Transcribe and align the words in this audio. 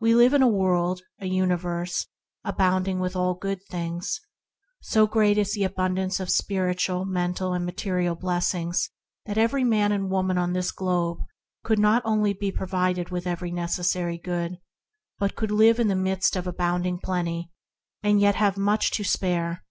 We 0.00 0.14
live 0.14 0.32
in 0.32 0.40
a 0.40 0.48
world, 0.48 1.02
a 1.18 1.26
universe, 1.26 2.06
abounding 2.44 2.98
in 3.04 3.10
all 3.14 3.34
good 3.34 3.60
things. 3.68 4.18
So 4.80 5.06
great 5.06 5.36
is 5.36 5.52
the 5.52 5.64
abundance 5.64 6.18
of 6.18 6.30
spiritual, 6.30 7.04
mental, 7.04 7.52
and 7.52 7.66
material 7.66 8.14
blessings 8.14 8.88
that 9.26 9.36
every 9.36 9.62
man 9.62 9.92
and 9.92 10.08
woman 10.10 10.38
on 10.38 10.54
this 10.54 10.72
globe 10.72 11.18
could 11.62 11.78
not 11.78 12.00
only 12.06 12.32
be 12.32 12.50
provided 12.50 13.10
with 13.10 13.26
every 13.26 13.50
necessary 13.50 14.16
good, 14.16 14.58
but 15.18 15.36
could 15.36 15.50
live 15.50 15.78
in 15.78 15.88
the 15.88 15.94
midst 15.94 16.36
of 16.36 16.46
abounding 16.46 16.98
plenty 16.98 17.50
and 18.02 18.18
still 18.18 18.32
leave 18.32 18.56
much 18.56 18.90
to 18.92 19.04
spare. 19.04 19.66